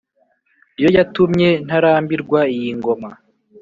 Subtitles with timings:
[0.81, 3.09] yo yatumye ntarambirwa iyi ngoma.